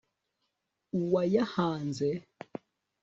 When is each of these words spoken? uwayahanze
uwayahanze 0.99 2.09